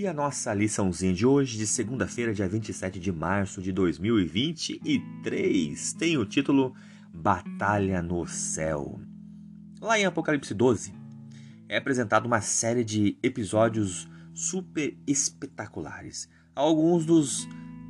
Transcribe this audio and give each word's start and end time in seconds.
E 0.00 0.06
a 0.06 0.14
nossa 0.14 0.54
liçãozinha 0.54 1.12
de 1.12 1.26
hoje, 1.26 1.58
de 1.58 1.66
segunda-feira, 1.66 2.32
dia 2.32 2.48
27 2.48 2.98
de 2.98 3.12
março 3.12 3.60
de 3.60 3.70
2023, 3.70 5.92
tem 5.92 6.16
o 6.16 6.24
título 6.24 6.74
Batalha 7.12 8.00
no 8.00 8.26
Céu. 8.26 8.98
Lá 9.78 9.98
em 9.98 10.06
Apocalipse 10.06 10.54
12, 10.54 10.94
é 11.68 11.76
apresentada 11.76 12.26
uma 12.26 12.40
série 12.40 12.82
de 12.82 13.18
episódios 13.22 14.08
super 14.32 14.96
espetaculares. 15.06 16.30
Alguns 16.54 17.04
dos 17.04 17.46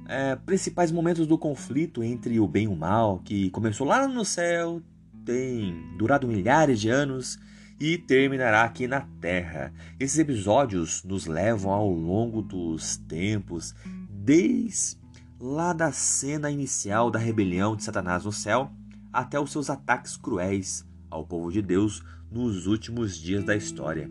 é, 0.09 0.35
principais 0.35 0.91
momentos 0.91 1.29
do 1.29 1.39
conflito 1.39 2.03
entre 2.03 2.41
o 2.41 2.49
bem 2.49 2.65
e 2.65 2.69
o 2.69 2.75
mal, 2.75 3.21
que 3.21 3.51
começou 3.51 3.87
lá 3.87 4.09
no 4.09 4.25
céu, 4.25 4.83
tem 5.25 5.97
durado 5.97 6.27
milhares 6.27 6.81
de 6.81 6.89
anos 6.89 7.39
e 7.81 7.97
terminará 7.97 8.63
aqui 8.63 8.87
na 8.87 9.01
Terra. 9.21 9.73
Esses 9.99 10.19
episódios 10.19 11.03
nos 11.03 11.25
levam 11.25 11.73
ao 11.73 11.91
longo 11.91 12.43
dos 12.43 12.99
tempos, 12.99 13.75
desde 14.09 15.01
lá 15.41 15.73
da 15.73 15.91
cena 15.91 16.51
inicial 16.51 17.11
da 17.11 17.19
rebelião 17.19 17.75
de 17.75 17.83
Satanás 17.83 18.27
no 18.27 18.33
céu 18.33 18.71
até 19.11 19.41
os 19.41 19.51
seus 19.51 19.71
ataques 19.71 20.17
cruéis 20.17 20.87
ao 21.11 21.27
povo 21.27 21.51
de 21.51 21.63
Deus 21.63 22.05
nos 22.31 22.67
últimos 22.67 23.17
dias 23.17 23.43
da 23.45 23.57
história. 23.57 24.11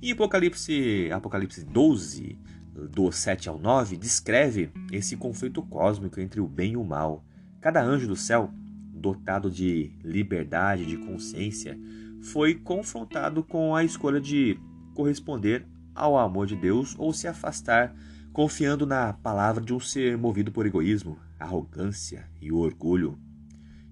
Em 0.00 0.12
Apocalipse, 0.12 1.10
Apocalipse 1.12 1.64
12, 1.64 2.38
do 2.90 3.10
7 3.10 3.48
ao 3.48 3.58
9, 3.58 3.96
descreve 3.96 4.70
esse 4.92 5.16
conflito 5.16 5.60
cósmico 5.62 6.20
entre 6.20 6.40
o 6.40 6.46
bem 6.46 6.72
e 6.72 6.76
o 6.76 6.84
mal. 6.84 7.24
Cada 7.60 7.82
anjo 7.82 8.06
do 8.06 8.16
céu, 8.16 8.50
dotado 8.94 9.50
de 9.50 9.90
liberdade, 10.02 10.86
de 10.86 10.96
consciência, 10.96 11.78
foi 12.22 12.54
confrontado 12.54 13.42
com 13.42 13.74
a 13.74 13.84
escolha 13.84 14.20
de 14.20 14.58
corresponder 14.94 15.66
ao 15.94 16.18
amor 16.18 16.46
de 16.46 16.56
Deus 16.56 16.94
ou 16.98 17.12
se 17.12 17.26
afastar, 17.26 17.94
confiando 18.32 18.86
na 18.86 19.12
palavra 19.12 19.62
de 19.62 19.74
um 19.74 19.80
ser 19.80 20.16
movido 20.16 20.52
por 20.52 20.66
egoísmo, 20.66 21.18
arrogância 21.38 22.28
e 22.40 22.52
orgulho. 22.52 23.18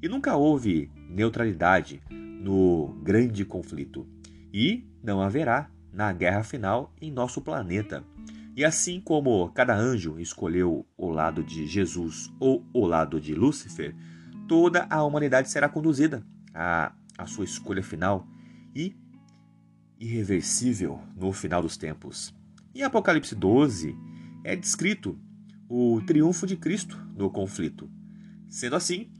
E 0.00 0.09
nunca 0.09 0.37
houve 0.37 0.91
neutralidade 1.09 2.03
no 2.11 2.99
grande 3.03 3.44
conflito, 3.44 4.06
e 4.53 4.87
não 5.03 5.21
haverá 5.21 5.71
na 5.93 6.12
guerra 6.12 6.45
final 6.45 6.93
em 7.00 7.10
nosso 7.10 7.41
planeta. 7.41 8.05
E 8.56 8.65
assim 8.65 9.00
como 9.00 9.49
cada 9.50 9.77
anjo 9.77 10.19
escolheu 10.19 10.87
o 10.97 11.10
lado 11.10 11.43
de 11.43 11.66
Jesus 11.66 12.33
ou 12.41 12.65
o 12.72 12.87
lado 12.87 13.21
de 13.21 13.34
Lúcifer, 13.34 13.95
toda 14.49 14.87
a 14.91 15.03
humanidade 15.05 15.50
será 15.50 15.69
conduzida 15.69 16.25
a 16.55 16.93
a 17.18 17.26
sua 17.26 17.44
escolha 17.44 17.82
final 17.82 18.26
e 18.74 18.96
irreversível 19.98 21.00
no 21.16 21.32
final 21.32 21.60
dos 21.60 21.76
tempos. 21.76 22.32
Em 22.72 22.82
Apocalipse 22.82 23.34
12 23.34 23.94
é 24.44 24.54
descrito 24.54 25.18
o 25.68 26.00
triunfo 26.06 26.46
de 26.46 26.56
Cristo 26.56 26.96
no 27.16 27.28
conflito. 27.28 27.90
Sendo 28.48 28.76
assim, 28.76 29.10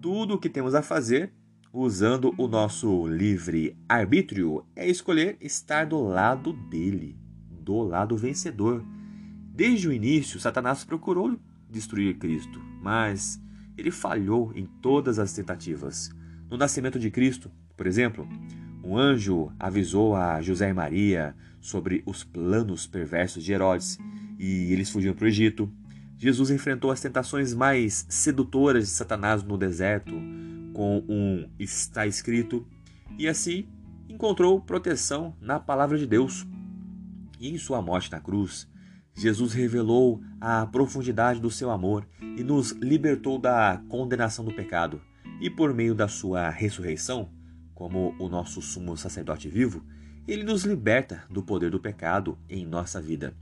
tudo 0.00 0.34
o 0.34 0.38
que 0.38 0.48
temos 0.48 0.74
a 0.74 0.82
fazer, 0.82 1.32
usando 1.72 2.32
o 2.38 2.46
nosso 2.46 3.06
livre 3.06 3.76
arbítrio, 3.88 4.64
é 4.74 4.88
escolher 4.88 5.36
estar 5.40 5.84
do 5.84 6.00
lado 6.00 6.52
dele, 6.52 7.18
do 7.50 7.82
lado 7.82 8.16
vencedor. 8.16 8.84
Desde 9.54 9.88
o 9.88 9.92
início, 9.92 10.40
Satanás 10.40 10.84
procurou 10.84 11.38
destruir 11.68 12.18
Cristo, 12.18 12.60
mas 12.80 13.40
ele 13.76 13.90
falhou 13.90 14.52
em 14.54 14.66
todas 14.80 15.18
as 15.18 15.32
tentativas. 15.32 16.10
No 16.52 16.58
nascimento 16.58 16.98
de 16.98 17.10
Cristo, 17.10 17.50
por 17.74 17.86
exemplo, 17.86 18.28
um 18.84 18.98
anjo 18.98 19.50
avisou 19.58 20.14
a 20.14 20.42
José 20.42 20.68
e 20.68 20.74
Maria 20.74 21.34
sobre 21.62 22.02
os 22.04 22.24
planos 22.24 22.86
perversos 22.86 23.42
de 23.42 23.54
Herodes 23.54 23.98
e 24.38 24.70
eles 24.70 24.90
fugiram 24.90 25.14
para 25.14 25.24
o 25.24 25.28
Egito. 25.28 25.72
Jesus 26.18 26.50
enfrentou 26.50 26.90
as 26.90 27.00
tentações 27.00 27.54
mais 27.54 28.04
sedutoras 28.06 28.84
de 28.84 28.90
Satanás 28.90 29.42
no 29.42 29.56
deserto 29.56 30.12
com 30.74 31.02
um 31.08 31.48
está 31.58 32.06
escrito 32.06 32.68
e 33.18 33.26
assim 33.26 33.66
encontrou 34.06 34.60
proteção 34.60 35.34
na 35.40 35.58
palavra 35.58 35.96
de 35.96 36.06
Deus. 36.06 36.46
E 37.40 37.48
em 37.48 37.56
sua 37.56 37.80
morte 37.80 38.12
na 38.12 38.20
cruz, 38.20 38.68
Jesus 39.14 39.54
revelou 39.54 40.20
a 40.38 40.66
profundidade 40.66 41.40
do 41.40 41.50
seu 41.50 41.70
amor 41.70 42.06
e 42.20 42.44
nos 42.44 42.72
libertou 42.72 43.38
da 43.38 43.82
condenação 43.88 44.44
do 44.44 44.52
pecado 44.52 45.00
e 45.42 45.50
por 45.50 45.74
meio 45.74 45.92
da 45.92 46.06
sua 46.06 46.48
ressurreição, 46.50 47.28
como 47.74 48.14
o 48.20 48.28
nosso 48.28 48.62
sumo 48.62 48.96
sacerdote 48.96 49.48
vivo, 49.48 49.84
ele 50.28 50.44
nos 50.44 50.62
liberta 50.62 51.24
do 51.28 51.42
poder 51.42 51.68
do 51.68 51.80
pecado 51.80 52.38
em 52.48 52.64
nossa 52.64 53.02
vida. 53.02 53.36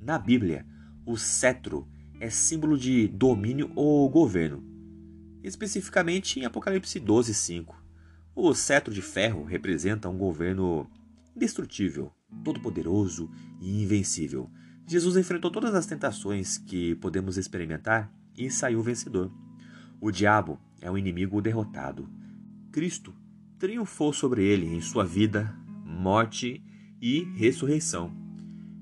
Na 0.00 0.18
Bíblia, 0.18 0.66
o 1.06 1.16
cetro 1.16 1.86
é 2.18 2.28
símbolo 2.28 2.76
de 2.76 3.06
domínio 3.06 3.70
ou 3.76 4.10
governo. 4.10 4.60
Especificamente 5.40 6.40
em 6.40 6.44
Apocalipse 6.44 6.98
12, 6.98 7.32
5. 7.32 7.80
O 8.34 8.52
cetro 8.52 8.92
de 8.92 9.00
ferro 9.00 9.44
representa 9.44 10.08
um 10.08 10.18
governo 10.18 10.90
indestrutível, 11.36 12.10
todo-poderoso 12.42 13.30
e 13.60 13.84
invencível. 13.84 14.50
Jesus 14.84 15.16
enfrentou 15.16 15.52
todas 15.52 15.76
as 15.76 15.86
tentações 15.86 16.58
que 16.58 16.96
podemos 16.96 17.38
experimentar 17.38 18.12
e 18.36 18.50
saiu 18.50 18.82
vencedor. 18.82 19.30
O 20.00 20.10
diabo 20.10 20.58
é 20.80 20.90
um 20.90 20.98
inimigo 20.98 21.40
derrotado. 21.40 22.08
Cristo 22.72 23.14
triunfou 23.58 24.12
sobre 24.12 24.44
ele 24.44 24.66
em 24.66 24.80
sua 24.80 25.04
vida, 25.04 25.54
morte 25.84 26.62
e 27.00 27.24
ressurreição. 27.36 28.14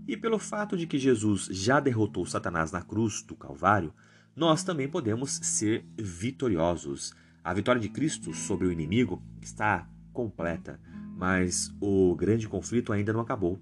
E 0.07 0.17
pelo 0.17 0.39
fato 0.39 0.77
de 0.77 0.87
que 0.87 0.99
Jesus 0.99 1.49
já 1.51 1.81
derrotou 1.81 2.25
Satanás 2.25 2.73
na 2.73 2.81
cruz 2.81 3.23
do 3.23 3.35
Calvário, 3.35 3.93
nós 4.35 4.63
também 4.63 4.89
podemos 4.89 5.33
ser 5.43 5.85
vitoriosos. 5.99 7.13
A 7.43 7.53
vitória 7.53 7.81
de 7.81 7.89
Cristo 7.89 8.33
sobre 8.33 8.67
o 8.67 8.73
inimigo 8.73 9.23
está 9.43 9.89
completa, 10.13 10.81
mas 11.17 11.75
o 11.81 12.15
grande 12.15 12.49
conflito 12.49 12.93
ainda 12.93 13.13
não 13.13 13.21
acabou. 13.21 13.61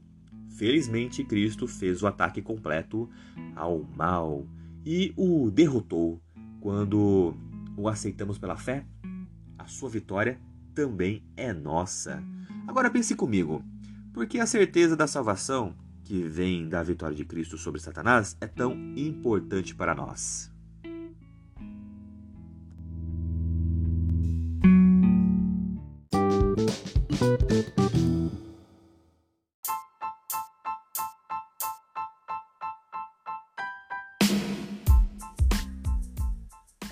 Felizmente, 0.50 1.24
Cristo 1.24 1.66
fez 1.66 2.02
o 2.02 2.06
ataque 2.06 2.40
completo 2.40 3.10
ao 3.54 3.82
mal 3.82 4.46
e 4.84 5.12
o 5.16 5.50
derrotou. 5.50 6.20
Quando 6.60 7.34
o 7.76 7.88
aceitamos 7.88 8.38
pela 8.38 8.56
fé, 8.56 8.86
a 9.58 9.66
sua 9.66 9.90
vitória 9.90 10.40
também 10.74 11.22
é 11.36 11.52
nossa. 11.52 12.22
Agora 12.66 12.90
pense 12.90 13.14
comigo, 13.14 13.62
por 14.12 14.26
que 14.26 14.38
a 14.38 14.46
certeza 14.46 14.96
da 14.96 15.06
salvação, 15.06 15.74
que 16.04 16.22
vem 16.22 16.68
da 16.68 16.82
vitória 16.82 17.16
de 17.16 17.24
Cristo 17.24 17.58
sobre 17.58 17.80
Satanás, 17.80 18.36
é 18.40 18.46
tão 18.46 18.72
importante 18.96 19.74
para 19.74 19.94
nós? 19.94 20.50